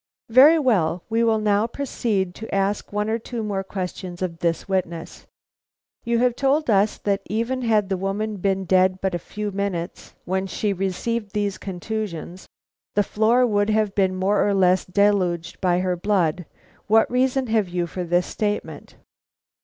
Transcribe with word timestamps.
"Very 0.29 0.55
good; 0.57 1.01
we 1.11 1.23
will 1.23 1.37
now 1.37 1.67
proceed 1.67 2.33
to 2.33 2.51
ask 2.55 2.91
one 2.91 3.07
or 3.07 3.19
two 3.19 3.43
more 3.43 3.63
questions 3.63 4.23
of 4.23 4.39
this 4.39 4.67
witness. 4.67 5.27
You 6.03 6.27
told 6.31 6.71
us 6.71 6.97
that 6.97 7.21
even 7.27 7.61
had 7.61 7.87
the 7.87 7.97
woman 7.97 8.37
been 8.37 8.63
but 8.63 9.13
a 9.13 9.19
few 9.19 9.51
minutes 9.51 10.13
dead 10.13 10.21
when 10.25 10.47
she 10.47 10.73
received 10.73 11.33
these 11.33 11.59
contusions, 11.59 12.47
the 12.95 13.03
floor 13.03 13.45
would 13.45 13.69
have 13.69 13.93
been 13.93 14.15
more 14.15 14.43
or 14.43 14.55
less 14.55 14.85
deluged 14.85 15.61
by 15.61 15.81
her 15.81 15.95
blood. 15.95 16.47
What 16.87 17.11
reason 17.11 17.45
have 17.53 17.69
you 17.69 17.85
for 17.85 18.03
this 18.03 18.25
statement?" 18.25 18.95